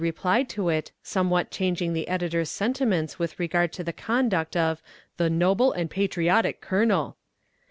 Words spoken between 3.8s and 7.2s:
the conduct of the "noble and patriotic colonel."